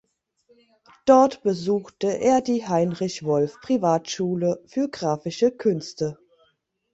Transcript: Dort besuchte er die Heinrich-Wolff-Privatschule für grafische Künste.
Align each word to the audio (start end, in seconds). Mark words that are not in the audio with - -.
Dort 1.05 1.43
besuchte 1.43 2.07
er 2.07 2.41
die 2.41 2.67
Heinrich-Wolff-Privatschule 2.67 4.63
für 4.65 4.89
grafische 4.89 5.51
Künste. 5.51 6.17